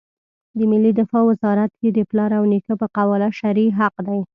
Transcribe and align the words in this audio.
د 0.57 0.59
ملي 0.71 0.91
دفاع 0.99 1.23
وزارت 1.29 1.71
یې 1.83 1.89
د 1.93 1.99
پلار 2.09 2.31
او 2.39 2.43
نیکه 2.51 2.73
په 2.81 2.87
قواله 2.97 3.27
شرعي 3.39 3.67
حق 3.77 3.95
دی. 4.07 4.19